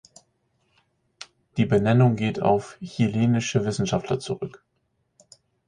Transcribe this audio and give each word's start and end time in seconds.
Die 1.57 1.65
Benennung 1.67 2.15
geht 2.15 2.41
auf 2.41 2.79
chilenische 2.83 3.65
Wissenschaftler 3.65 4.17
zurück. 4.19 4.63